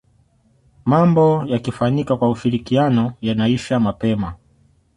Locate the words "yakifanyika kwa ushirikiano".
1.47-3.13